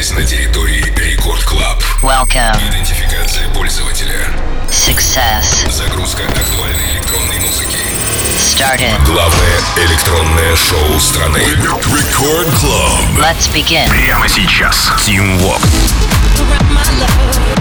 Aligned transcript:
находитесь 0.00 0.12
на 0.12 0.24
территории 0.24 0.84
Record 0.96 1.42
Club. 1.44 1.82
Welcome. 2.02 2.56
Идентификация 2.70 3.48
пользователя. 3.54 4.28
Success. 4.70 5.70
Загрузка 5.70 6.22
актуальной 6.24 6.92
электронной 6.94 7.38
музыки. 7.40 7.78
Started. 8.38 9.04
Главное 9.04 9.60
электронное 9.76 10.56
шоу 10.56 10.98
страны. 10.98 11.40
Record 11.40 12.48
Club. 12.60 12.92
Let's 13.18 13.52
begin. 13.52 13.88
Прямо 13.88 14.28
сейчас. 14.28 14.90
Tim 15.04 15.38
Vox. 15.38 15.99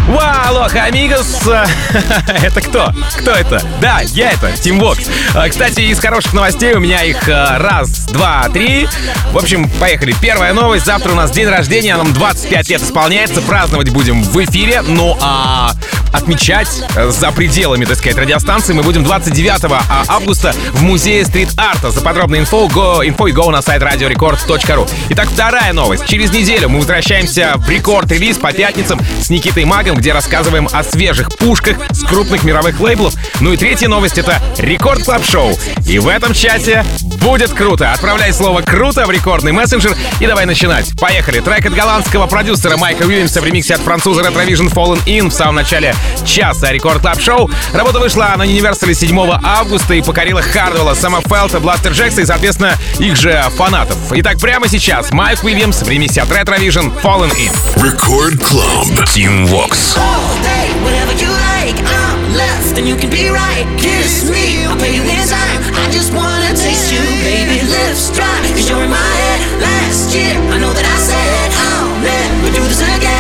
Ва, 0.09 0.48
алоха, 0.48 0.86
amigos! 0.86 1.41
это 2.41 2.62
кто? 2.62 2.91
Кто 3.20 3.32
это? 3.32 3.62
Да, 3.80 4.02
я 4.02 4.32
это, 4.32 4.52
Tim 4.54 4.80
Vox. 4.80 5.07
А, 5.36 5.48
Кстати, 5.48 5.82
из 5.82 6.00
хороших 6.00 6.34
новостей 6.34 6.73
у 6.73 6.80
меня 6.80 7.04
их 7.04 7.30
а, 7.30 7.59
раз, 7.59 8.07
два, 8.07 8.50
три. 8.52 8.88
В 9.31 9.38
общем, 9.38 9.70
поехали. 9.80 10.16
Первая 10.20 10.54
новость. 10.54 10.88
Завтра 10.88 11.12
у 11.12 11.16
нас 11.16 11.30
день 11.30 11.48
рождения, 11.48 11.95
нам 11.95 12.12
25 12.12 12.70
лет 12.70 12.81
исполняется. 12.81 13.41
Праздновать 13.41 13.90
будем 13.90 14.23
в 14.23 14.44
эфире. 14.44 14.81
Ну 14.81 15.16
а 15.21 15.73
отмечать 16.12 16.70
э, 16.95 17.09
за 17.09 17.31
пределами, 17.31 17.86
так 17.86 17.98
сказать, 17.98 18.18
радиостанции 18.18 18.73
мы 18.73 18.84
будем 18.84 19.04
29 19.04 19.63
а, 19.66 20.04
августа 20.08 20.54
в 20.73 20.82
музее 20.82 21.26
стрит-арта. 21.26 21.91
За 21.91 22.02
подробной 22.02 22.40
инфо, 22.40 22.68
go, 22.68 23.08
инфо 23.08 23.27
и 23.27 23.34
go 23.34 23.49
на 23.49 23.62
сайт 23.62 23.82
radiorecord.ru. 23.81 24.90
Итак, 25.09 25.30
вторая 25.30 25.73
новость. 25.73 26.08
Через 26.08 26.32
неделю 26.32 26.70
мы 26.70 26.80
возвращаемся 26.80 27.54
в 27.58 27.70
Record 27.70 28.01
Release 28.01 28.38
по 28.38 28.52
пятницам 28.52 28.99
с 29.22 29.30
Никитой 29.30 29.66
Магом, 29.66 29.98
где 29.98 30.13
рассказываем 30.13 30.68
о 30.72 30.84
свежих 30.84 31.35
пушках 31.38 31.77
с 31.91 32.04
крупных 32.04 32.44
мировых 32.44 32.80
лейблов. 32.80 33.13
Ну 33.40 33.54
и 33.54 33.57
третья 33.57 33.88
новость— 33.88 34.18
это 34.20 34.41
Record 34.58 35.04
Club 35.04 35.26
Show. 35.26 35.58
И 35.88 35.99
в 35.99 36.07
этом 36.07 36.34
чате 36.34 36.85
будет 37.20 37.52
круто. 37.52 37.91
Отправляй 37.91 38.34
слово 38.34 38.62
«круто» 38.62 39.05
в 39.05 39.12
рекордный 39.12 39.52
мессенджер 39.52 39.96
и 40.20 40.27
давай 40.27 40.46
начинать. 40.46 40.91
Поехали. 41.00 41.40
Трек 41.40 41.66
от 41.66 41.73
голландского 41.73 42.27
продюсера 42.27 42.77
Майка 42.77 43.04
Уильямса 43.04 43.41
в 43.41 43.46
ремиксе 43.46 43.76
от 43.76 43.82
француза 43.82 44.22
Retrovision 44.22 44.73
Fallin' 44.73 45.04
In 45.05 45.30
в 45.30 45.34
самом 45.34 45.55
начале 45.55 45.96
часа 46.26 46.71
Record 46.71 47.02
Club 47.02 47.21
Show. 47.21 47.49
Работа 47.74 47.99
вышла 47.99 48.34
на 48.38 48.43
Universal 48.43 48.93
7 48.93 49.40
августа 49.43 49.93
и 49.93 50.02
покорила 50.02 50.41
Хардвелла, 50.41 50.93
Сэма 50.93 51.21
Фелта, 51.21 51.60
Бластер 51.60 51.91
Джекса 51.91 52.21
и, 52.21 52.26
соответственно, 52.26 52.77
их 52.99 53.16
же 53.16 53.41
фанатов. 53.55 53.98
Итак, 54.12 54.40
прямо 54.40 54.68
сейчас 54.68 55.12
Майк 55.12 55.43
Уильямс 55.43 55.82
в 55.82 55.90
ремиксе 55.90 56.21
от 56.21 56.30
Retrovision 56.30 57.02
Fallin' 57.02 57.32
In. 57.32 57.84
Record 57.84 58.43
Club. 58.43 59.07
Tim 59.13 59.46
Vox. 59.48 59.98
all 59.98 60.43
day, 60.43 60.68
whatever 60.84 61.13
you 61.13 61.30
like. 61.52 61.77
I'm 61.86 62.34
left 62.34 62.77
and 62.77 62.88
you 62.88 62.96
can 62.96 63.10
be 63.10 63.30
right. 63.30 63.65
Kiss 63.77 64.30
me, 64.30 64.66
I'll 64.66 64.78
pay 64.78 64.96
you 64.96 65.03
in 65.03 65.28
time. 65.28 65.59
I 65.80 65.90
just 65.91 66.12
wanna 66.13 66.52
taste 66.56 66.91
you, 66.91 67.00
baby. 67.24 67.66
Lips 67.66 68.12
dry, 68.12 68.28
cause 68.52 68.69
you're 68.69 68.84
in 68.84 68.90
my 68.90 69.12
head. 69.24 69.40
Last 69.62 70.13
year, 70.13 70.36
I 70.53 70.58
know 70.59 70.74
that 70.74 70.86
I 70.86 70.97
said 71.09 71.47
I'll 71.56 71.91
never 72.03 72.50
do 72.56 72.63
this 72.68 72.81
again. 72.81 73.19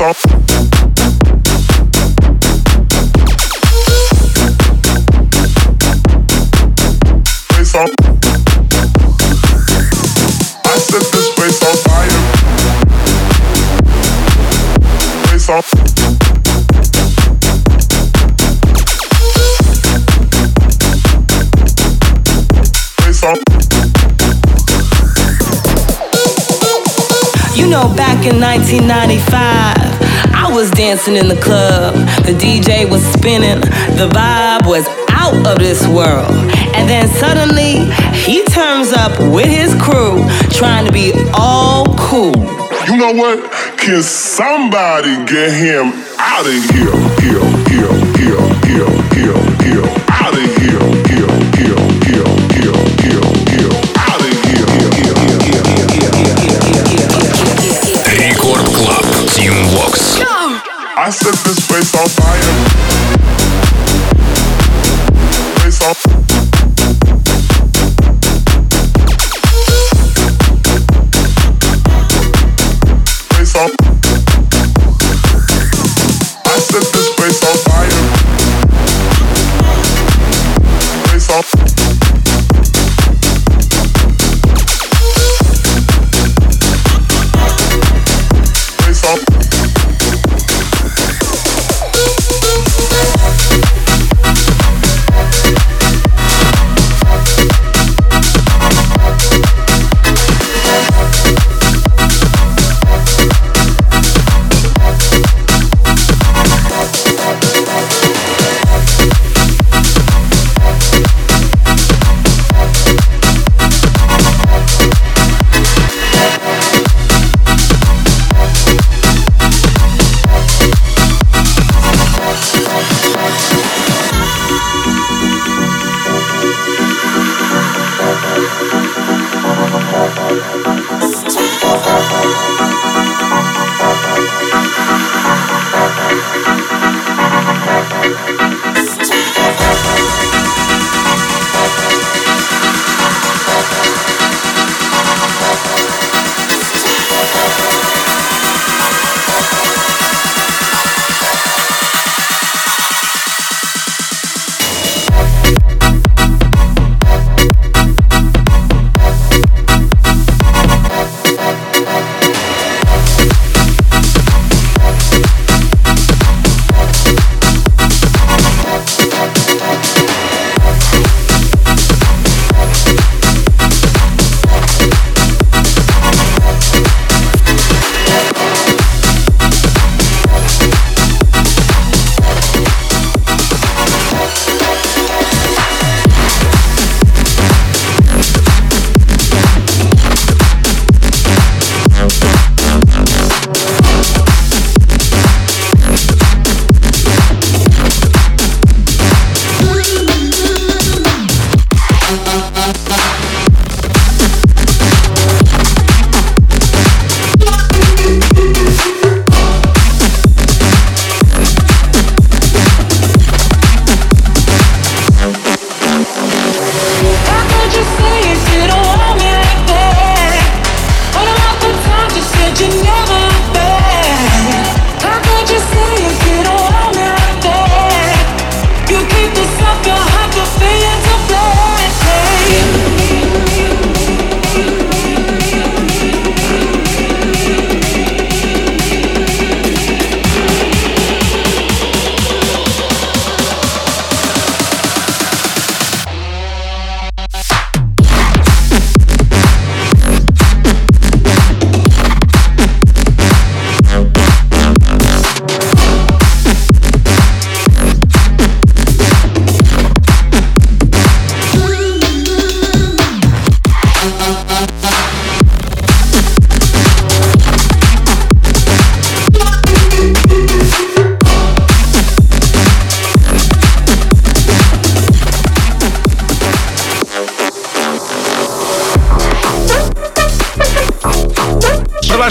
I 0.00 0.12
set 10.78 11.02
this 11.10 11.34
place 11.34 11.60
on 11.64 11.76
fire. 11.78 12.38
You 27.56 27.66
know, 27.66 27.88
back 27.96 28.24
in 28.24 28.40
1995, 28.40 29.34
I 29.34 29.87
was 30.58 30.70
dancing 30.72 31.14
in 31.14 31.28
the 31.28 31.40
club. 31.40 31.94
The 32.26 32.34
DJ 32.34 32.82
was 32.90 33.00
spinning, 33.14 33.60
the 33.94 34.10
vibe 34.10 34.66
was 34.66 34.88
out 35.10 35.46
of 35.46 35.58
this 35.60 35.86
world. 35.86 36.34
And 36.74 36.88
then 36.90 37.06
suddenly, 37.06 37.86
he 38.10 38.42
turns 38.46 38.92
up 38.92 39.12
with 39.32 39.46
his 39.46 39.72
crew, 39.80 40.18
trying 40.50 40.84
to 40.84 40.90
be 40.92 41.12
all 41.32 41.94
cool. 41.96 42.34
You 42.90 42.96
know 42.98 43.12
what? 43.14 43.38
Can 43.78 44.02
somebody 44.02 45.14
get 45.30 45.54
him 45.54 45.94
out 46.18 46.42
of 46.42 46.58
here? 46.74 46.90
Here, 47.22 47.38
here, 47.70 47.94
here, 48.18 48.42
here, 48.66 48.90
here, 49.14 49.38
here. 49.62 49.86
Out 50.10 50.34
of 50.34 50.48
here, 50.58 51.07
I 61.08 61.10
set 61.10 61.32
this 61.46 61.66
place 61.66 61.94
on 61.94 62.06
fire. 62.06 63.07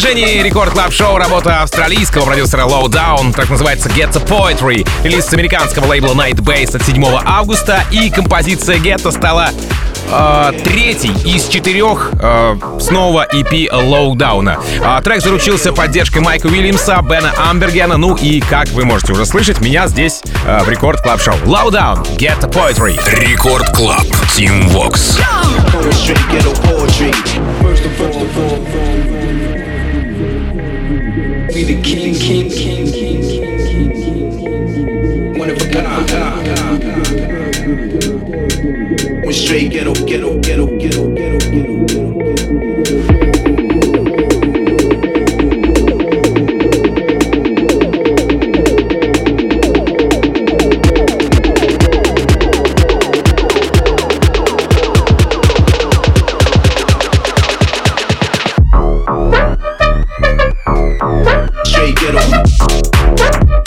Продолжении 0.07 0.41
Record 0.41 0.71
Club 0.71 0.93
Show 0.93 1.17
работа 1.17 1.63
австралийского 1.63 2.23
продюсера 2.23 2.61
Lowdown, 2.61 3.33
так 3.33 3.49
называется 3.49 3.89
Ghetto 3.89 4.25
Poetry, 4.25 4.87
релиз 5.03 5.25
с 5.25 5.33
американского 5.33 5.85
лейбла 5.85 6.13
Night 6.13 6.35
Bass 6.35 6.77
от 6.77 6.83
7 6.83 7.03
августа, 7.25 7.83
и 7.91 8.09
композиция 8.09 8.77
Ghetto 8.77 9.11
стала 9.11 9.49
э, 10.09 10.51
третий 10.63 11.11
из 11.25 11.49
четырех 11.49 12.11
э, 12.21 12.57
с 12.79 12.86
нового 12.86 13.27
EP 13.33 13.69
Lowdown. 13.69 14.55
А, 14.81 15.01
трек 15.01 15.21
заручился 15.21 15.73
поддержкой 15.73 16.19
Майка 16.19 16.47
Уильямса, 16.47 17.01
Бена 17.01 17.33
Амбергена, 17.49 17.97
ну 17.97 18.15
и, 18.15 18.39
как 18.39 18.69
вы 18.69 18.85
можете 18.85 19.11
уже 19.11 19.25
слышать, 19.25 19.59
меня 19.59 19.89
здесь 19.89 20.21
э, 20.45 20.63
в 20.63 20.69
Record 20.69 21.01
Club 21.01 21.21
Show. 21.21 21.35
Lowdown, 21.43 22.15
Ghetto 22.15 22.49
Poetry. 22.49 22.97
Record 23.11 23.75
Club. 23.75 24.05
Tim 24.37 24.69
Vox. 24.69 25.19
Be 31.57 31.63
the 31.63 31.81
king, 31.81 32.13
king, 32.13 32.49
king, 32.51 32.85
king, 32.85 33.19
king, 33.19 33.57
king, 33.65 34.29
king. 34.31 35.39
One 35.39 35.49
of 35.49 35.57
a 35.57 35.65
kind. 35.71 36.45
One 39.25 39.33
straight 39.33 39.71
ghetto, 39.71 39.95
ghetto, 40.05 40.36
Thank 62.59 63.49
you. 63.49 63.66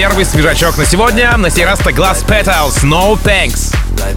Первый 0.00 0.24
свежачок 0.24 0.78
на 0.78 0.86
сегодня. 0.86 1.36
На 1.36 1.50
сей 1.50 1.66
раз 1.66 1.78
это 1.80 1.90
Glass 1.90 2.24
Petals 2.24 2.82
No 2.84 3.22
Thanks. 3.22 3.69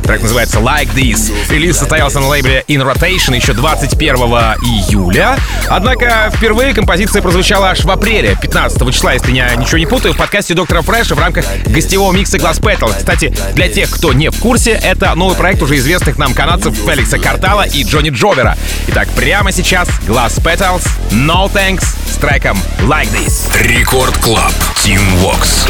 Трек 0.03 0.21
называется 0.21 0.59
Like 0.59 0.93
This. 0.93 1.31
Релиз 1.49 1.77
состоялся 1.77 2.19
на 2.19 2.27
лейбле 2.27 2.63
In 2.67 2.81
Rotation 2.81 3.35
еще 3.35 3.53
21 3.53 4.15
июля. 4.15 5.37
Однако 5.69 6.31
впервые 6.35 6.73
композиция 6.73 7.21
прозвучала 7.21 7.69
аж 7.69 7.83
в 7.83 7.89
апреле, 7.89 8.37
15 8.41 8.93
числа, 8.93 9.13
если 9.13 9.31
я 9.31 9.55
ничего 9.55 9.77
не 9.77 9.85
путаю, 9.85 10.13
в 10.13 10.17
подкасте 10.17 10.53
Доктора 10.53 10.81
Фреша 10.81 11.15
в 11.15 11.19
рамках 11.19 11.45
гостевого 11.65 12.11
микса 12.11 12.37
Glass 12.37 12.61
Petals. 12.61 12.97
Кстати, 12.97 13.33
для 13.53 13.69
тех, 13.69 13.89
кто 13.89 14.13
не 14.13 14.29
в 14.29 14.37
курсе, 14.39 14.71
это 14.71 15.15
новый 15.15 15.35
проект 15.35 15.61
уже 15.61 15.77
известных 15.77 16.17
нам 16.17 16.33
канадцев 16.33 16.75
Феликса 16.75 17.17
Картала 17.17 17.63
и 17.63 17.83
Джонни 17.83 18.09
Джовера. 18.09 18.57
Итак, 18.87 19.07
прямо 19.15 19.51
сейчас 19.51 19.87
Glass 20.07 20.41
Petals 20.41 20.87
No 21.11 21.51
Thanks 21.51 21.85
с 22.11 22.17
треком 22.17 22.57
Like 22.79 23.09
This. 23.13 23.51
Рекорд 23.61 24.17
Клаб. 24.17 24.51
Team 24.75 25.01
Vox. 25.21 25.69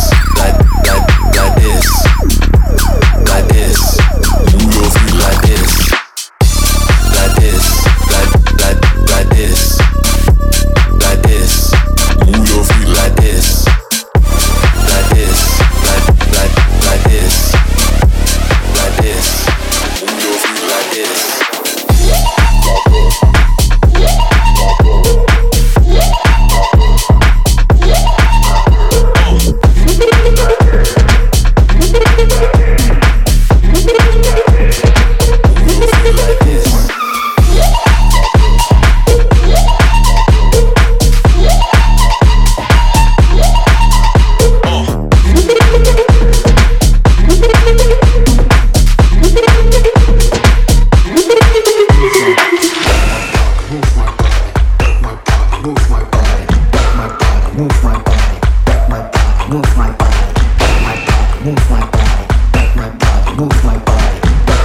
move 61.51 61.69
my 61.69 61.85
body, 61.91 62.27
move 62.55 62.75
my 62.77 62.89
body, 62.95 63.35
move 63.35 63.65
my 63.65 63.77
body, 63.79 64.19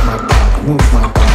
my 0.07 0.17
body, 0.19 0.67
move 0.69 0.93
my 0.93 1.13
body. 1.13 1.26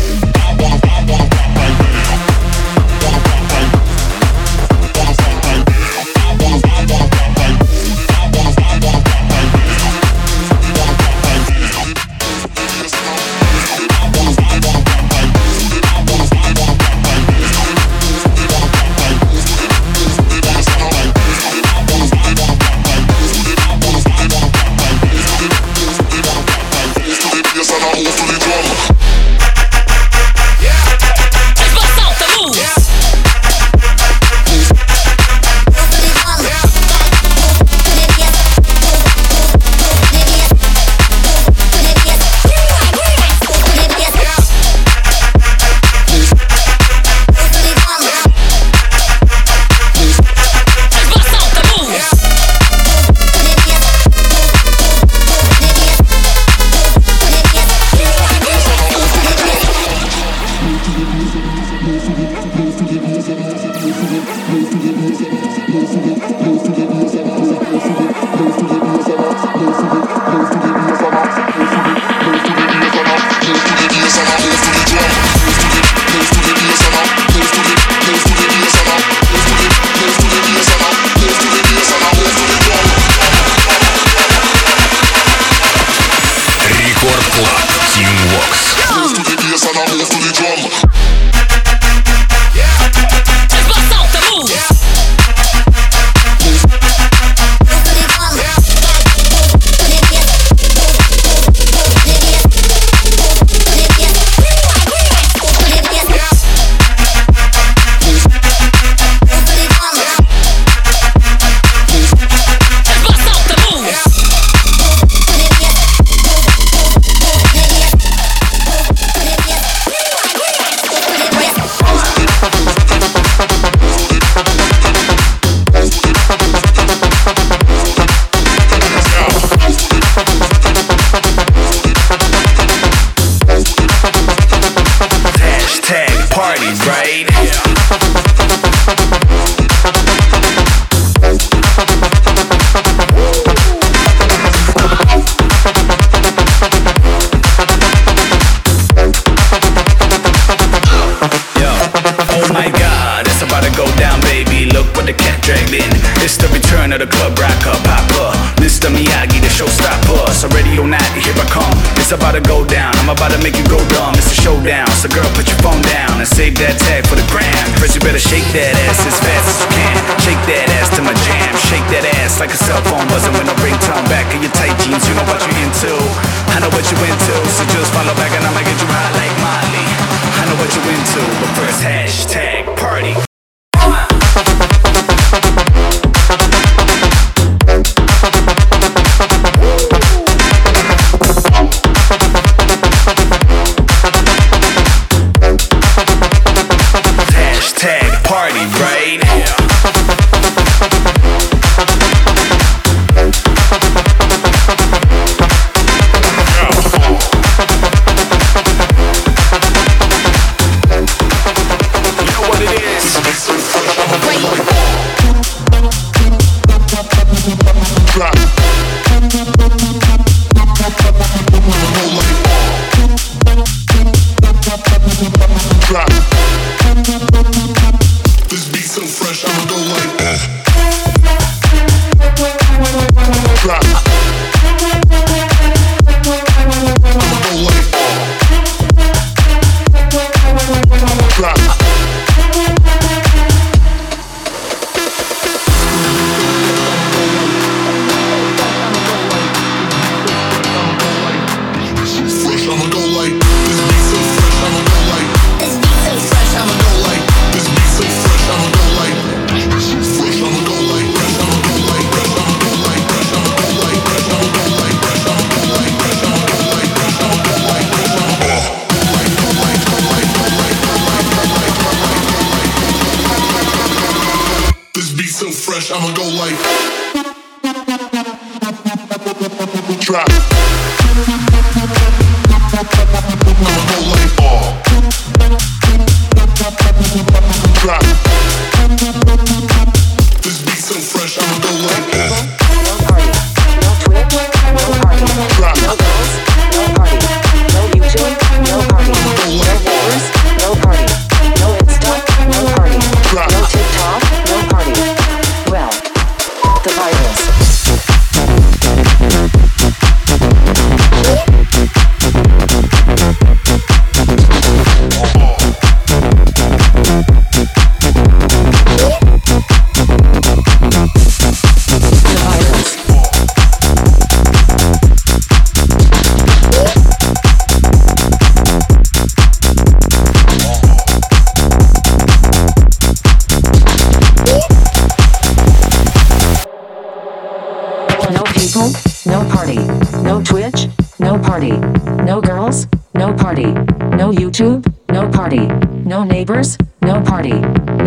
no 343.21 343.31
party. 343.35 343.71
No 344.17 344.31
YouTube, 344.31 344.81
no 345.09 345.29
party. 345.29 345.67
No 346.11 346.23
neighbors, 346.23 346.75
no 347.03 347.21
party. 347.21 347.53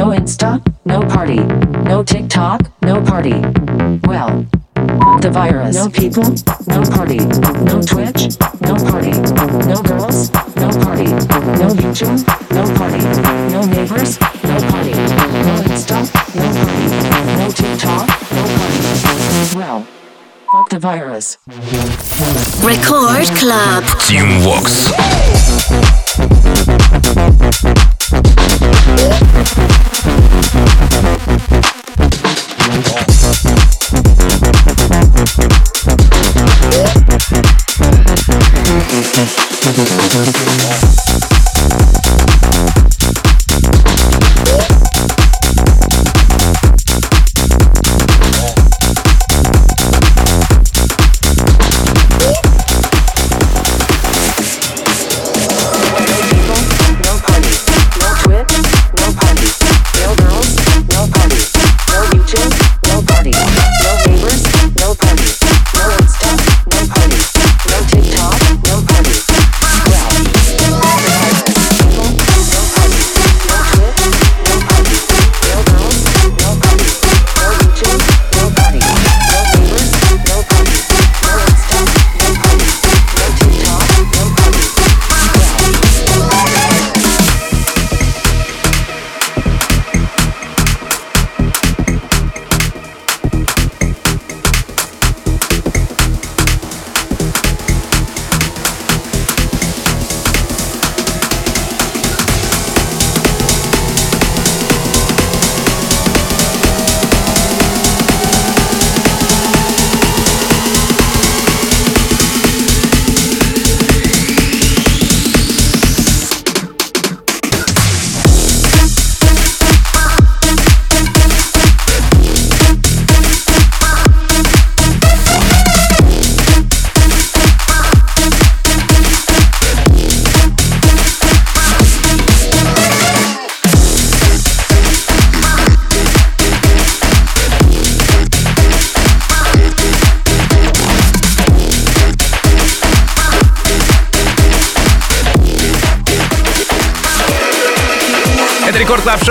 No 0.01 0.07
Insta, 0.11 0.61
no 0.85 1.03
party. 1.03 1.39
No 1.89 2.03
TikTok, 2.03 2.61
no 2.83 3.01
party. 3.01 3.39
Well, 4.09 4.45
the 5.23 5.31
virus. 5.33 5.77
No 5.77 5.89
people, 5.89 6.25
no 6.67 6.83
party. 6.97 7.19
No 7.63 7.81
Twitch, 7.81 8.23
no 8.61 8.75
party. 8.91 9.13
No 9.71 9.81
girls, 9.83 10.33
no 10.57 10.69
party. 10.83 11.09
No 11.63 11.69
YouTube, 11.83 12.21
no 12.51 12.65
party. 12.75 13.03
No 13.55 13.61
neighbors, 13.67 14.19
no 14.51 14.57
party. 14.73 14.95
No 15.47 15.55
Insta, 15.71 15.99
no 16.35 16.47
party. 16.59 16.87
No 17.39 17.47
TikTok, 17.59 18.07
no 18.35 18.43
party. 18.59 19.57
Well. 19.57 19.94
The 20.71 20.79
virus. 20.79 21.37
Record 22.63 23.27
Club. 23.39 23.83
Team 24.07 24.39
Vox. 24.45 24.85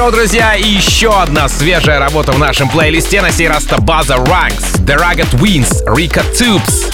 Шоу, 0.03 0.11
друзья, 0.11 0.55
и 0.55 0.67
еще 0.67 1.17
одна 1.17 1.47
свежая 1.47 1.97
работа 1.97 2.33
в 2.33 2.37
нашем 2.37 2.67
плейлисте. 2.67 3.21
На 3.21 3.31
сей 3.31 3.47
раз 3.47 3.63
База 3.63 4.15
Ranks, 4.15 4.83
The 4.85 4.97
Rugged 4.97 5.31
Wings, 5.39 5.81
Rika 5.87 6.25
Tubes. 6.37 6.91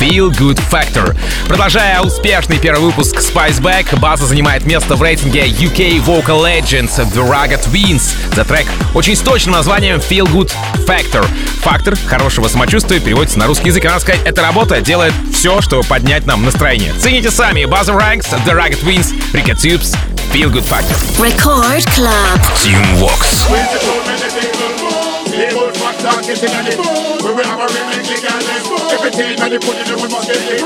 Feel 0.00 0.30
Good 0.30 0.58
Factor. 0.70 1.14
Продолжая 1.46 2.00
успешный 2.00 2.58
первый 2.58 2.86
выпуск 2.86 3.16
Spiceback, 3.16 3.98
база 3.98 4.24
занимает 4.24 4.64
место 4.64 4.94
в 4.96 5.02
рейтинге 5.02 5.46
UK 5.46 6.02
Vocal 6.02 6.42
Legends 6.42 6.96
The 6.96 7.28
Rugged 7.28 7.70
Wins. 7.70 8.14
За 8.34 8.46
трек 8.46 8.66
очень 8.94 9.16
с 9.16 9.20
точным 9.20 9.54
названием 9.54 9.96
Feel 9.98 10.24
Good 10.24 10.50
Factor. 10.86 11.26
Фактор 11.62 11.96
хорошего 12.06 12.48
самочувствия 12.48 13.00
переводится 13.00 13.38
на 13.38 13.46
русский 13.46 13.66
язык. 13.66 13.84
И 13.84 13.88
надо 13.88 14.00
сказать, 14.00 14.22
эта 14.24 14.40
работа 14.40 14.80
делает 14.80 15.12
все, 15.34 15.60
чтобы 15.60 15.82
поднять 15.82 16.24
нам 16.24 16.44
настроение. 16.44 16.94
Цените 16.94 17.30
сами. 17.30 17.66
База 17.66 17.92
Ranks, 17.92 18.26
The 18.46 18.54
Rugged 18.54 18.84
Wins, 18.84 19.12
Rika 19.32 19.54
Tubes, 19.54 19.94
Feel 20.30 20.50
Good 20.50 20.64
Factor. 20.64 20.94
Record 21.16 21.84
Club. 21.96 22.40
Team 22.60 22.84
Walks. 23.00 23.48
Squeeze 23.48 23.72
it 23.72 23.80
so 23.80 23.94
many 24.04 24.28
people 24.28 24.68
move. 24.76 25.28
The 25.32 25.54
old 25.56 25.74
man 25.80 25.94
can't 26.04 26.26
get 26.26 26.42
in 26.42 26.52
on 26.52 26.66
it. 26.68 26.78
When 27.24 27.34
we 27.36 27.42
have 27.44 27.60
a 27.60 27.66
rhythm, 27.66 28.04
they 28.04 28.16
can't 28.20 28.44
let 28.44 28.62
go. 28.68 28.76
Everything 28.92 29.38
put 29.64 29.76
must 30.10 30.28
get 30.28 30.36
it. 30.36 30.60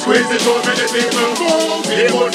Squeeze 0.00 0.30
it 0.32 0.40
so 0.40 0.54
many 0.64 0.86
people. 0.88 1.28
The 1.84 2.12
old 2.14 2.34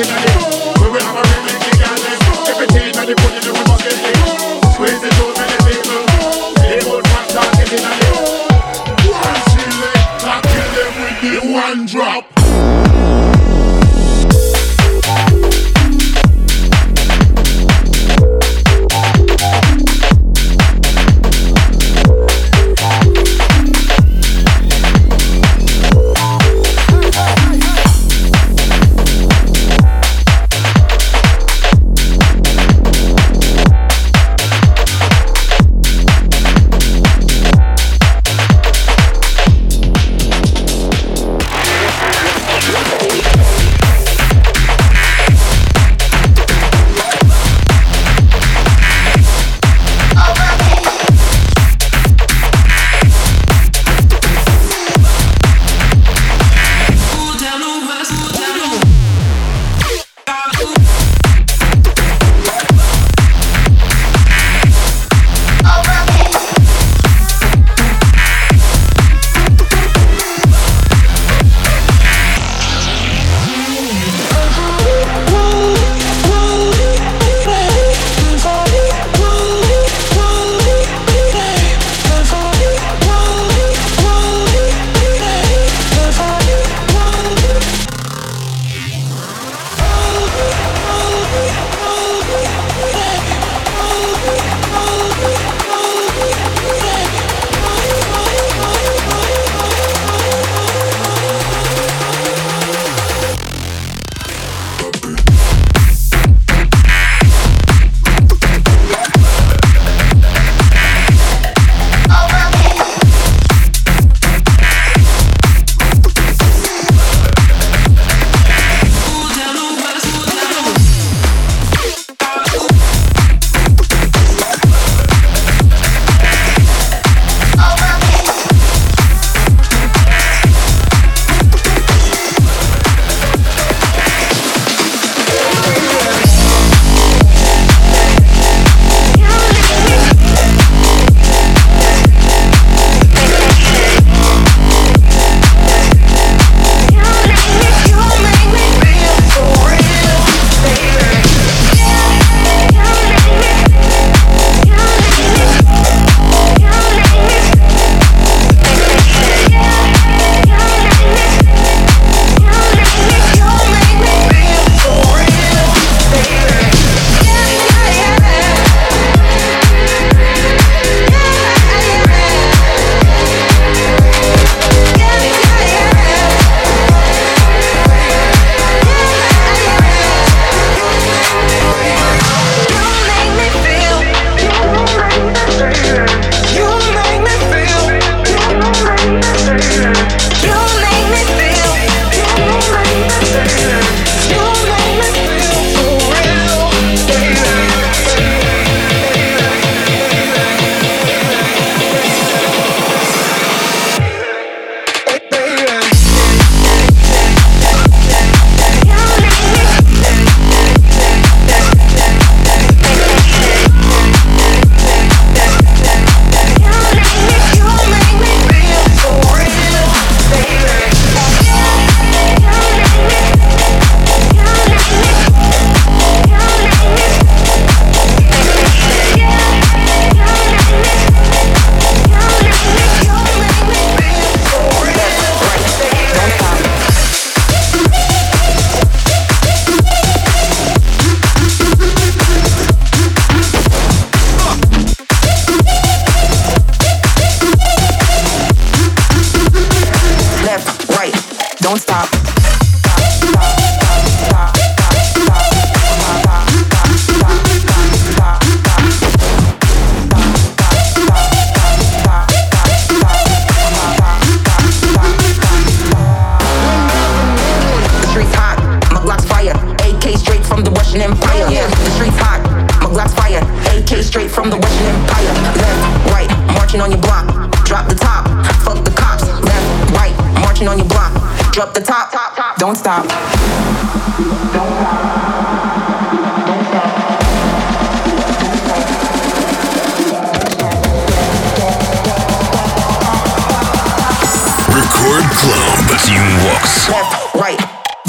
in 0.00 0.06
it. 0.24 0.65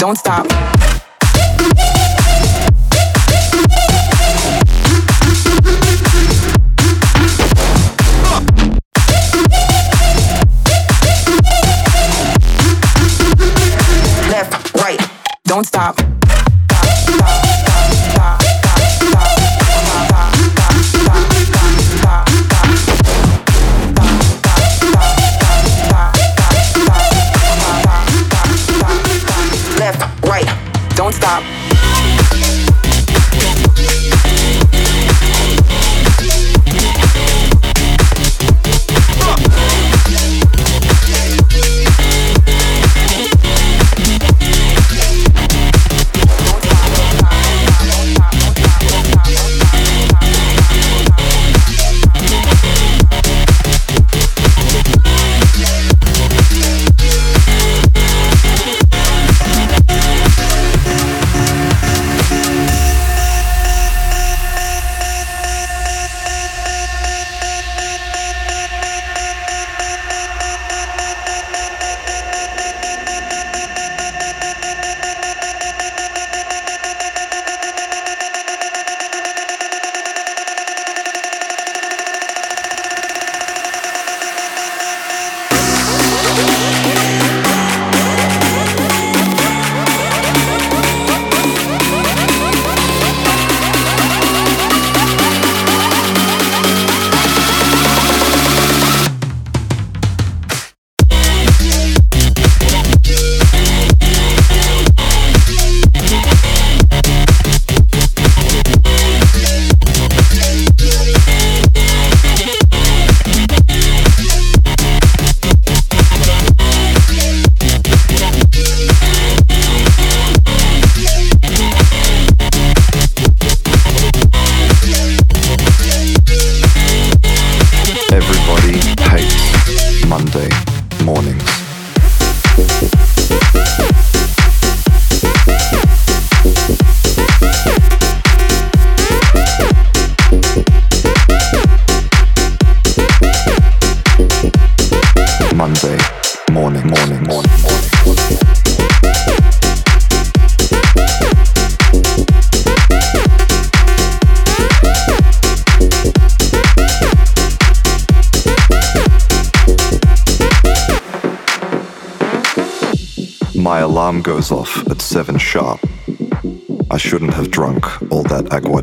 Don't 0.08 0.16
stop. 0.16 0.57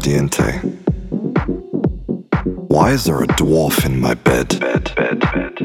Aguardiente. 0.06 0.62
Why 2.68 2.92
is 2.92 3.06
there 3.06 3.24
a 3.24 3.28
dwarf 3.28 3.86
in 3.86 4.00
my 4.00 4.14
bed? 4.14 4.60
bed, 4.60 4.96
bed, 4.96 5.20
bed, 5.20 5.56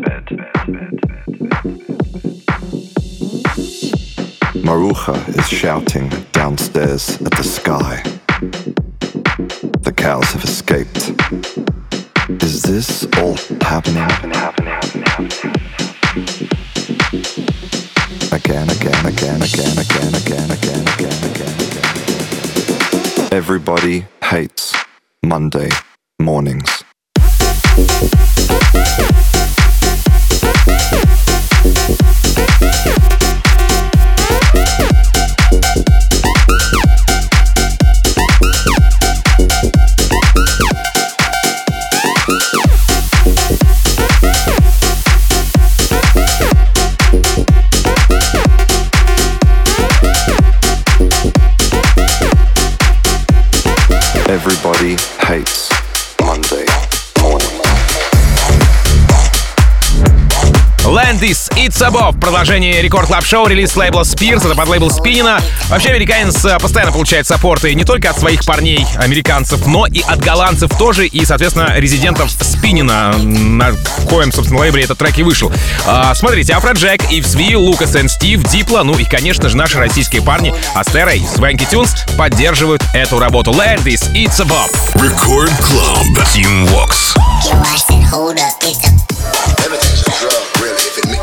Maruja 4.64 5.16
is 5.36 5.48
shouting 5.48 6.10
downstairs 6.32 7.20
at 7.22 7.32
the 7.32 7.42
sky. 7.42 8.02
The 9.82 9.92
cows 9.92 10.32
have 10.32 10.44
escaped. 10.44 11.12
Is 12.42 12.62
this 12.62 13.04
all 13.18 13.36
happening? 13.60 14.04
Again, 18.32 18.70
again, 18.70 19.06
again, 19.06 19.42
again, 19.42 19.78
again, 19.78 20.14
again, 20.14 20.50
again, 20.50 20.50
again, 20.50 21.24
again, 21.26 21.60
again. 21.64 21.90
Everybody 23.32 24.06
hates 24.30 24.72
Monday 25.24 25.68
mornings. 26.20 26.84
Landis 61.20 61.50
It's 61.56 61.86
Above. 61.86 62.18
Продолжение 62.18 62.80
рекорд 62.80 63.08
клаб 63.08 63.24
шоу 63.24 63.46
релиз 63.46 63.76
лейбла 63.76 64.02
Spears. 64.02 64.46
Это 64.46 64.54
под 64.54 64.68
лейбл 64.68 64.90
Спинина. 64.90 65.38
Вообще, 65.68 65.90
американец 65.90 66.42
э, 66.46 66.58
постоянно 66.58 66.92
получает 66.92 67.26
саппорты 67.26 67.74
не 67.74 67.84
только 67.84 68.08
от 68.08 68.18
своих 68.18 68.44
парней, 68.46 68.86
американцев, 68.96 69.66
но 69.66 69.86
и 69.86 70.00
от 70.00 70.20
голландцев 70.20 70.70
тоже. 70.78 71.06
И, 71.06 71.24
соответственно, 71.26 71.74
резидентов 71.76 72.30
Спинина, 72.40 73.12
на 73.18 73.72
коем, 74.08 74.32
собственно, 74.32 74.60
лейбле 74.60 74.84
этот 74.84 74.96
трек 74.98 75.18
и 75.18 75.22
вышел. 75.22 75.52
А, 75.86 76.14
смотрите, 76.14 76.54
Афроджек, 76.54 77.02
Ивс 77.10 77.34
Ви, 77.34 77.54
Лукас 77.54 77.94
и 77.96 78.08
Стив, 78.08 78.42
Дипло, 78.44 78.82
ну 78.82 78.96
и, 78.96 79.04
конечно 79.04 79.50
же, 79.50 79.58
наши 79.58 79.78
российские 79.78 80.22
парни 80.22 80.54
Астера 80.74 81.12
и 81.12 81.26
Свенки 81.26 81.66
Тюнс 81.70 81.94
поддерживают 82.16 82.82
эту 82.94 83.18
работу. 83.18 83.50
Land 83.50 83.84
is 83.84 84.10
It's 84.14 84.40
Above. 84.40 84.70
Record 84.94 85.52
Club. 85.60 86.06
Team 86.32 86.66
Vox. 86.68 87.14
Everything's 87.52 88.10
a 89.84 89.89
drug, 90.20 90.60
really. 90.60 90.76
If 90.76 90.98
it, 90.98 91.19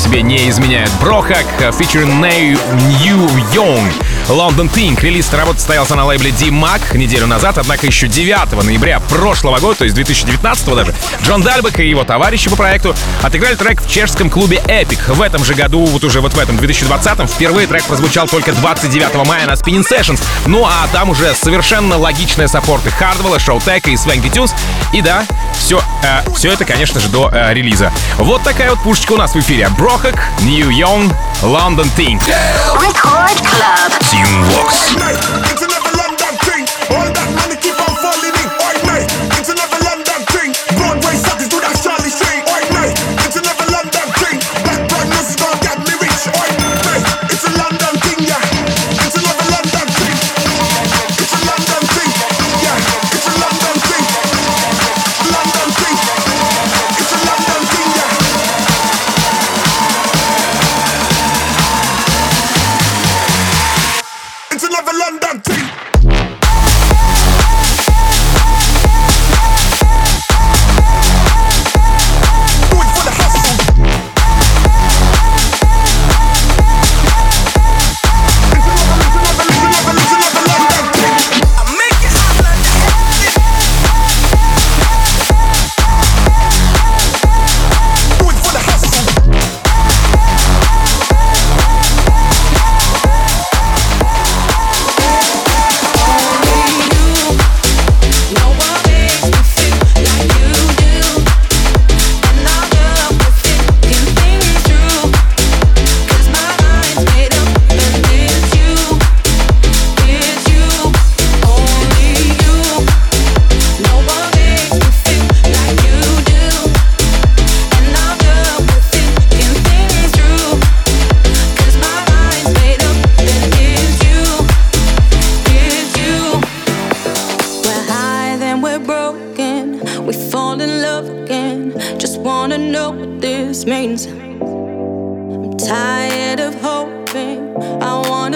себе 0.00 0.22
не 0.22 0.48
изменяет. 0.48 0.90
Брохак, 1.00 1.46
featuring 1.58 2.10
New 2.20 3.26
Young. 3.52 3.92
London 4.28 4.72
Think. 4.72 5.00
Релиз 5.00 5.32
работы 5.32 5.58
состоялся 5.58 5.94
на 5.94 6.04
лейбле 6.06 6.30
D-Mac 6.30 6.96
неделю 6.96 7.26
назад, 7.26 7.58
однако 7.58 7.86
еще 7.86 8.06
9 8.08 8.64
ноября 8.64 9.00
прошлого 9.00 9.58
года, 9.58 9.78
то 9.78 9.84
есть 9.84 9.94
2019 9.96 10.66
даже, 10.74 10.94
Джон 11.24 11.42
Дальбек 11.42 11.80
и 11.80 11.88
его 11.88 12.04
товарищи 12.04 12.48
по 12.48 12.56
проекту 12.56 12.94
отыграли 13.22 13.56
трек 13.56 13.82
в 13.82 13.90
чешском 13.90 14.30
клубе 14.30 14.62
Epic. 14.66 15.12
В 15.12 15.20
этом 15.20 15.44
же 15.44 15.54
году, 15.54 15.84
вот 15.84 16.04
уже 16.04 16.20
вот 16.20 16.32
в 16.32 16.38
этом 16.38 16.56
2020-м, 16.56 17.26
впервые 17.26 17.66
трек 17.66 17.84
прозвучал 17.84 18.28
только 18.28 18.52
29 18.52 19.26
мая 19.26 19.46
на 19.46 19.52
Spinning 19.52 19.86
Sessions. 19.86 20.22
Ну 20.46 20.64
а 20.64 20.88
там 20.92 21.10
уже 21.10 21.34
совершенно 21.34 21.98
логичные 21.98 22.48
саппорты 22.48 22.90
Хардвелла, 22.90 23.38
Шоутека 23.38 23.90
и 23.90 23.96
Свенки 23.96 24.28
Тюнс. 24.28 24.54
И 24.92 25.02
да, 25.02 25.26
все, 25.60 25.82
э, 26.02 26.22
все 26.34 26.52
это, 26.52 26.64
конечно 26.64 26.98
же, 27.00 27.08
до 27.08 27.30
э, 27.32 27.54
релиза. 27.54 27.92
Вот 28.16 28.42
такая 28.42 28.70
вот 28.70 28.80
пушечка 28.80 29.12
у 29.12 29.16
нас 29.16 29.34
в 29.34 29.38
эфире. 29.38 29.68
Брохак, 29.78 30.20
New 30.40 30.70
Young, 30.70 31.14
London 31.42 31.88
Club. 31.94 32.20
Team 34.10 34.26
Vox. 34.50 35.79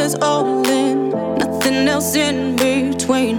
I 0.05 0.07
want 0.07 0.17
us 0.17 0.23
all 0.23 0.69
in. 0.69 1.09
Nothing 1.39 1.89
else 1.89 2.15
in 2.15 2.57
between. 2.57 3.39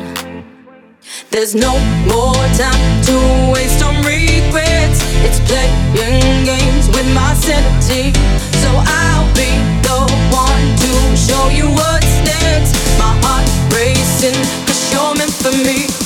There's 1.30 1.54
no 1.54 1.78
more 2.10 2.34
time 2.58 3.04
to 3.04 3.52
waste 3.54 3.84
on 3.84 3.94
regrets. 3.98 5.00
It's 5.22 5.40
playing 5.46 6.44
games 6.44 6.88
with 6.88 7.08
my 7.14 7.36
sanity. 7.36 8.14
So 8.64 8.70
I'll 8.74 9.30
be 9.36 9.52
the 9.86 10.00
one 10.34 10.66
to 10.82 11.16
show 11.16 11.50
you 11.50 11.70
what's 11.70 12.16
next. 12.26 12.74
My 12.98 13.14
heart 13.22 13.46
racing, 13.72 14.34
cause 14.66 14.92
you're 14.92 15.14
meant 15.14 15.34
for 15.34 15.52
me. 15.52 16.05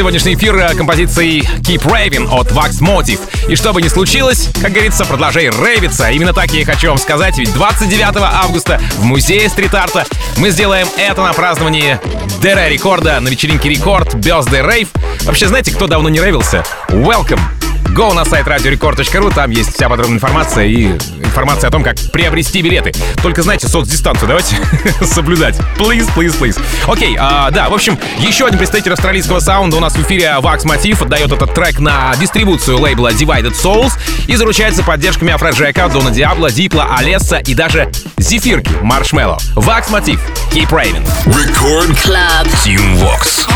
Сегодняшний 0.00 0.32
эфир 0.32 0.56
а, 0.56 0.74
композицией 0.74 1.42
Keep 1.60 1.82
Raving 1.82 2.26
от 2.32 2.50
Wax 2.52 2.80
Motive. 2.80 3.20
И 3.50 3.54
что 3.54 3.74
бы 3.74 3.82
ни 3.82 3.88
случилось, 3.88 4.48
как 4.62 4.72
говорится, 4.72 5.04
продолжай 5.04 5.50
рейвиться. 5.50 6.08
Именно 6.08 6.32
так 6.32 6.50
я 6.52 6.62
и 6.62 6.64
хочу 6.64 6.88
вам 6.88 6.96
сказать, 6.96 7.36
ведь 7.36 7.52
29 7.52 8.16
августа 8.16 8.80
в 8.96 9.04
музее 9.04 9.46
стрит-арта 9.50 10.06
мы 10.38 10.48
сделаем 10.48 10.88
это 10.96 11.22
на 11.22 11.34
праздновании 11.34 12.00
ДР 12.40 12.70
рекорда 12.70 13.20
на 13.20 13.28
вечеринке 13.28 13.68
Рекорд 13.68 14.14
Birthday 14.14 14.66
Rave. 14.66 14.88
Вообще, 15.26 15.48
знаете, 15.48 15.70
кто 15.70 15.86
давно 15.86 16.08
не 16.08 16.18
рейвился? 16.18 16.64
Welcome! 16.88 17.59
Go 17.94 18.14
на 18.14 18.24
сайт 18.24 18.46
radiorecord.ru, 18.46 19.34
там 19.34 19.50
есть 19.50 19.74
вся 19.74 19.88
подробная 19.88 20.16
информация 20.16 20.64
и 20.64 20.86
информация 20.86 21.68
о 21.68 21.70
том, 21.70 21.82
как 21.82 21.96
приобрести 22.12 22.62
билеты. 22.62 22.92
Только 23.22 23.42
знаете, 23.42 23.68
соцдистанцию 23.68 24.28
давайте 24.28 24.56
соблюдать. 25.04 25.56
Please, 25.76 26.08
please, 26.14 26.38
please. 26.38 26.60
Окей, 26.86 27.16
а, 27.18 27.50
да, 27.50 27.68
в 27.68 27.74
общем, 27.74 27.98
еще 28.18 28.46
один 28.46 28.58
представитель 28.58 28.92
австралийского 28.92 29.40
саунда 29.40 29.76
у 29.76 29.80
нас 29.80 29.94
в 29.94 30.02
эфире 30.02 30.36
Vax 30.40 30.64
Motif 30.64 31.02
отдает 31.02 31.32
этот 31.32 31.52
трек 31.52 31.80
на 31.80 32.14
дистрибуцию 32.16 32.78
лейбла 32.80 33.12
Divided 33.12 33.52
Souls 33.52 33.92
и 34.26 34.36
заручается 34.36 34.82
поддержками 34.82 35.32
Афроджека, 35.32 35.88
Дона 35.88 36.10
Диабло, 36.10 36.50
Дипла, 36.50 36.94
Алесса 36.96 37.38
и 37.38 37.54
даже 37.54 37.90
Зефирки, 38.18 38.70
Маршмелло. 38.82 39.38
Vax 39.56 39.90
Motif, 39.90 40.20
Keep 40.52 40.70
Raving. 40.70 41.06
Record 41.26 41.96
Club. 42.02 42.46
Team 42.64 42.96
Vox. 42.98 43.46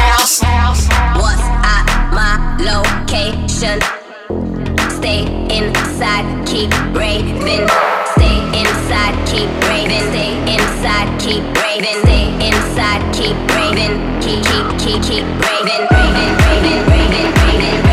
What's 1.14 1.40
at 1.62 2.10
my 2.12 2.56
location? 2.58 4.03
Stay 5.04 5.26
inside, 5.50 6.46
keep 6.46 6.70
raving. 6.96 7.68
Stay 8.16 8.40
inside, 8.56 9.14
keep 9.28 9.50
raving. 9.68 10.00
Stay 10.08 10.32
inside, 10.48 11.20
keep 11.20 11.44
raving. 11.60 12.00
Stay 12.04 12.32
inside, 12.48 13.02
keep 13.12 13.36
raving. 13.52 14.00
Keep, 14.22 14.42
keep, 14.48 14.66
keep, 14.80 15.02
keep 15.02 15.24
raving. 15.44 15.84
Raving, 15.92 16.32
raving, 16.40 16.80
raving, 16.88 17.28
raving, 17.36 17.83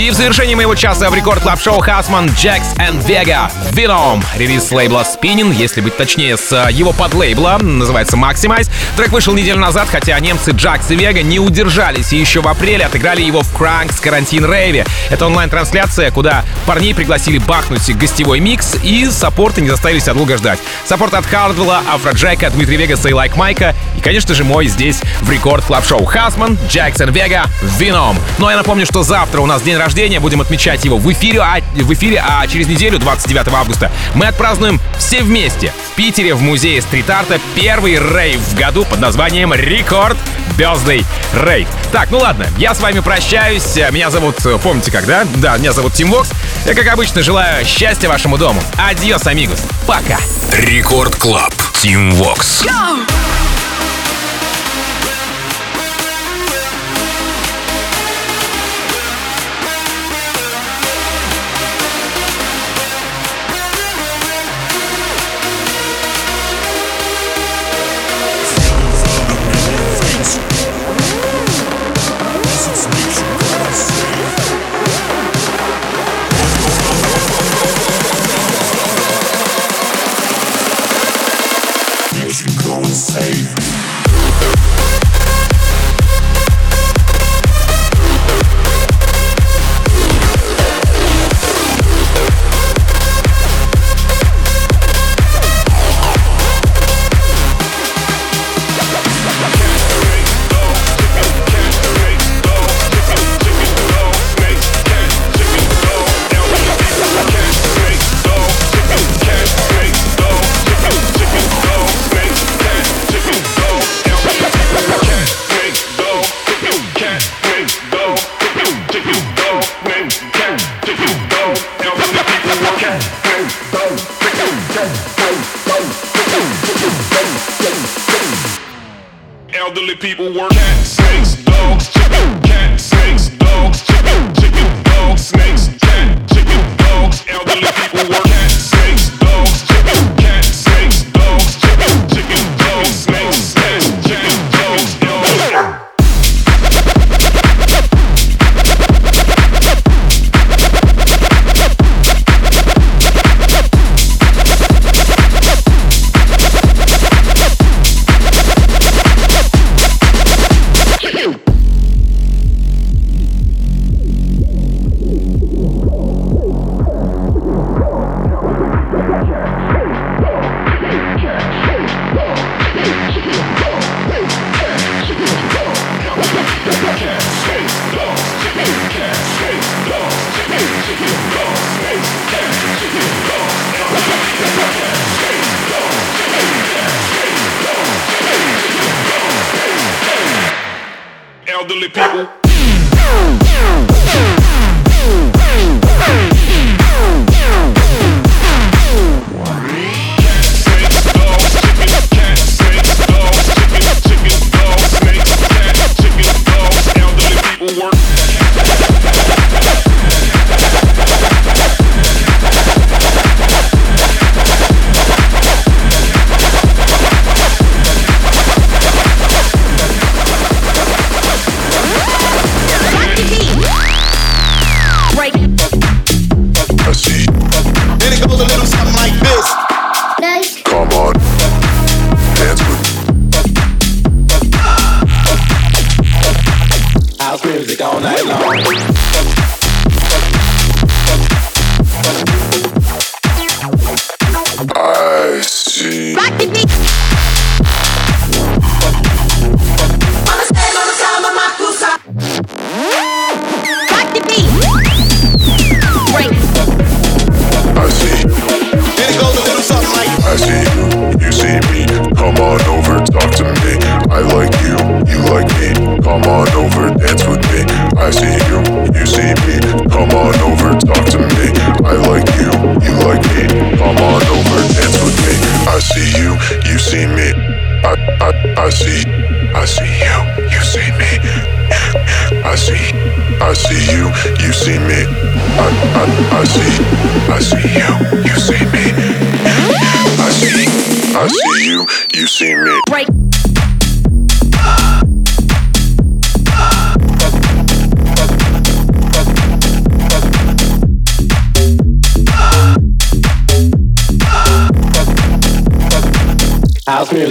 И 0.00 0.10
в 0.10 0.14
завершении 0.14 0.54
моего 0.54 0.74
часа 0.74 1.10
в 1.10 1.14
Record 1.14 1.42
Club 1.42 1.60
Show 1.60 1.80
Husman, 1.80 2.30
Jaxx 2.30 2.72
and 2.76 3.04
Vega 3.06 3.52
Venom. 3.72 4.24
Релиз 4.34 4.72
лейбла 4.72 5.04
Spinnin', 5.04 5.54
если 5.54 5.82
быть 5.82 5.94
точнее, 5.94 6.38
с 6.38 6.50
э, 6.52 6.72
его 6.72 6.94
подлейбла, 6.94 7.58
называется 7.60 8.16
Maxximize. 8.16 8.70
Трек 8.96 9.10
вышел 9.10 9.34
неделю 9.34 9.58
назад, 9.58 9.88
хотя 9.90 10.18
немцы 10.18 10.52
Джакс 10.52 10.90
и 10.90 10.96
Вега 10.96 11.20
не 11.20 11.38
удержались 11.38 12.14
и 12.14 12.16
еще 12.16 12.40
в 12.40 12.48
апреле 12.48 12.86
отыграли 12.86 13.20
его 13.20 13.42
в 13.42 13.54
Кранкс 13.54 14.00
Карантин 14.00 14.50
Рейве. 14.50 14.86
Это 15.10 15.26
онлайн-трансляция, 15.26 16.10
куда 16.10 16.46
парней 16.66 16.94
пригласили 16.94 17.36
бахнуть 17.36 17.94
гостевой 17.94 18.40
микс 18.40 18.76
и 18.82 19.04
саппорты 19.04 19.60
не 19.60 19.68
заставили 19.68 19.98
себя 19.98 20.14
долго 20.14 20.38
ждать. 20.38 20.60
Саппорт 20.86 21.12
от 21.12 21.26
Хардвелла, 21.26 21.82
Афроджека, 21.92 22.48
Дмитрия 22.48 22.78
Вегаса 22.78 23.10
и 23.10 23.12
Лайк 23.12 23.36
Майка 23.36 23.74
и, 23.98 24.00
конечно 24.00 24.34
же, 24.34 24.44
мой 24.44 24.66
здесь 24.66 25.02
в 25.20 25.30
Record 25.30 25.62
Club 25.66 25.86
Show 25.86 26.06
Husman, 26.06 26.56
Jaxx 26.70 26.93
and 26.93 27.10
Vega, 27.10 27.44
Venom. 27.78 28.16
Ну 28.38 28.46
а 28.46 28.52
я 28.52 28.56
напомню, 28.56 28.86
что 28.86 29.02
завтра 29.02 29.42
у 29.42 29.46
нас 29.46 29.60
день 29.60 29.76
рождения, 29.76 29.89
будем 30.20 30.40
отмечать 30.40 30.84
его 30.84 30.98
в 30.98 31.12
эфире, 31.12 31.40
а, 31.40 31.60
в 31.74 31.92
эфире, 31.92 32.22
а 32.26 32.46
через 32.46 32.66
неделю, 32.66 32.98
29 32.98 33.48
августа, 33.48 33.90
мы 34.14 34.26
отпразднуем 34.26 34.80
все 34.98 35.22
вместе 35.22 35.72
в 35.92 35.96
Питере 35.96 36.34
в 36.34 36.42
музее 36.42 36.80
стрит-арта 36.82 37.40
первый 37.54 37.94
рейв 37.94 38.40
в 38.40 38.54
году 38.54 38.84
под 38.84 39.00
названием 39.00 39.52
Record 39.54 40.16
Birthday 40.56 41.04
Rave. 41.34 41.68
Так, 41.92 42.10
ну 42.10 42.18
ладно, 42.18 42.46
я 42.58 42.74
с 42.74 42.80
вами 42.80 43.00
прощаюсь. 43.00 43.76
Меня 43.90 44.10
зовут, 44.10 44.36
помните 44.62 44.90
как, 44.90 45.06
да? 45.06 45.26
Да, 45.36 45.56
меня 45.56 45.72
зовут 45.72 45.94
Тим 45.94 46.10
Вокс. 46.10 46.30
Я, 46.66 46.74
как 46.74 46.86
обычно, 46.88 47.22
желаю 47.22 47.64
счастья 47.64 48.08
вашему 48.08 48.36
дому. 48.38 48.62
Adiós, 48.76 49.26
amigos. 49.26 49.62
Пока. 49.86 50.18
Record 50.52 51.16
Club. 51.16 51.54
Тим 51.80 52.12
Вокс. 52.12 52.64
Elderly 52.64 53.49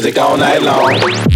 music 0.10 0.24
all 0.24 0.38
night 0.38 0.62
long. 0.64 1.29